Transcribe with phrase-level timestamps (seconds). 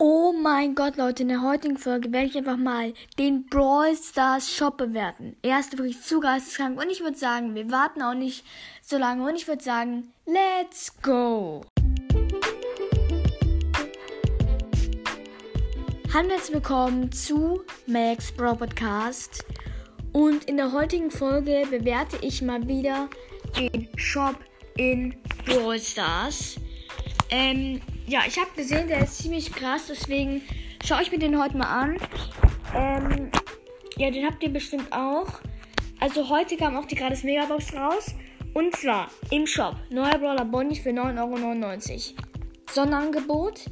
[0.00, 4.54] Oh mein Gott, Leute, in der heutigen Folge werde ich einfach mal den Brawl Stars
[4.54, 5.34] Shop bewerten.
[5.42, 8.44] Er ist wirklich zu geisteskrank und ich würde sagen, wir warten auch nicht
[8.80, 11.62] so lange und ich würde sagen, let's go!
[16.14, 19.44] Hallo herzlich willkommen zu Max Brawl Podcast
[20.12, 23.10] und in der heutigen Folge bewerte ich mal wieder
[23.58, 24.36] den Shop
[24.76, 26.54] in Brawl Stars.
[27.30, 30.42] Ähm, ja, ich habe gesehen, der ist ziemlich krass, deswegen
[30.84, 31.98] schaue ich mir den heute mal an.
[32.74, 33.30] Ähm,
[33.96, 35.28] ja, den habt ihr bestimmt auch.
[36.00, 38.14] Also heute kam auch die gratis Megabox raus.
[38.54, 39.76] Und zwar im Shop.
[39.90, 42.26] Neuer Brawler Bonnie für 9,99 Euro.
[42.70, 43.66] Sonderangebot.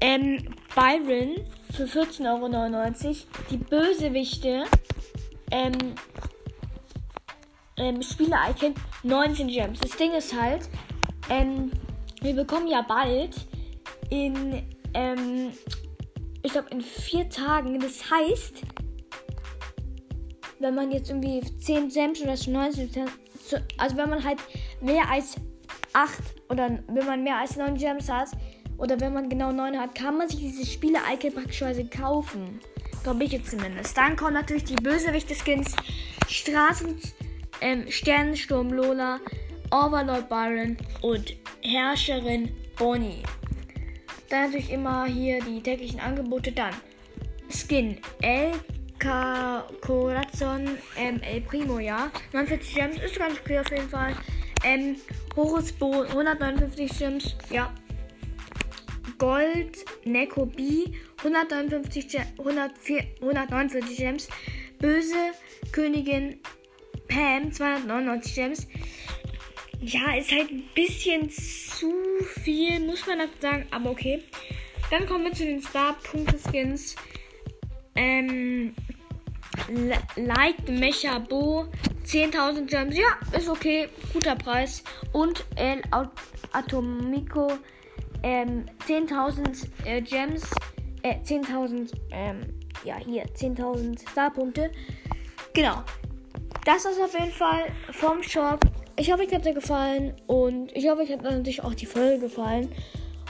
[0.00, 1.36] Ähm, Byron
[1.74, 3.16] für 14,99 Euro.
[3.50, 4.64] Die Bösewichte.
[5.50, 5.94] Ähm,
[7.78, 9.80] ähm, Spieler-Icon 19 Gems.
[9.80, 10.68] Das Ding ist halt,
[11.30, 11.70] ähm,
[12.22, 13.36] wir bekommen ja bald
[14.10, 14.62] in,
[14.94, 15.52] ähm,
[16.42, 17.78] ich glaube in vier Tagen.
[17.80, 18.62] Das heißt,
[20.60, 23.06] wenn man jetzt irgendwie 10 Gems oder 19,
[23.76, 24.38] also wenn man halt
[24.80, 25.36] mehr als
[25.92, 28.30] 8 oder wenn man mehr als 9 Gems hat
[28.76, 32.60] oder wenn man genau 9 hat, kann man sich diese Spiele-Icon kaufen.
[33.02, 33.96] Glaube ich jetzt zumindest.
[33.96, 35.74] Dann kommen natürlich die Bösewichte-Skins,
[36.28, 37.00] Straßen,
[37.60, 39.20] ähm, Sternensturm Lola,
[39.70, 41.34] Overlord Byron und
[41.68, 43.22] Herrscherin Bonnie.
[44.30, 46.50] Dann natürlich immer hier die täglichen Angebote.
[46.52, 46.74] Dann
[47.50, 48.52] Skin El
[49.80, 50.66] Corazon
[50.96, 52.10] ähm, El Primo, ja.
[52.32, 54.16] 49 Gems ist ganz okay auf jeden Fall.
[54.64, 54.96] Ähm,
[55.36, 57.72] Horus Bo 159 Gems, ja.
[59.18, 60.86] Gold Neko B
[61.18, 64.28] 159 Gem 104, 149 Gems.
[64.78, 65.32] Böse
[65.72, 66.40] Königin
[67.08, 68.66] Pam 299 Gems.
[69.80, 71.92] Ja, ist halt ein bisschen zu
[72.42, 74.22] viel, muss man das sagen, aber okay.
[74.90, 76.96] Dann kommen wir zu den Star-Punkte-Skins.
[77.94, 78.74] Ähm,
[80.16, 81.66] Light Mecha Bo,
[82.04, 82.96] 10.000 Gems.
[82.96, 84.82] Ja, ist okay, guter Preis.
[85.12, 85.82] Und El
[86.52, 87.52] Atomico,
[88.22, 90.50] ähm, 10.000 äh, Gems.
[91.02, 92.40] Äh, 10.000, ähm,
[92.84, 94.70] ja, hier, 10.000 Star-Punkte.
[95.52, 95.84] Genau.
[96.64, 98.60] Das ist auf jeden Fall vom Shop.
[98.98, 102.18] Ich hoffe, euch hat es gefallen und ich hoffe, euch hat natürlich auch die Folge
[102.18, 102.68] gefallen.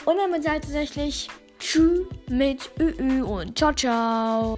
[0.07, 4.57] Und damit seid ihr tatsächlich Tschüss mit Ü und ciao, ciao.